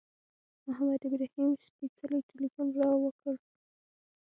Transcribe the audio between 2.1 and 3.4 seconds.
تیلفون را وکړ.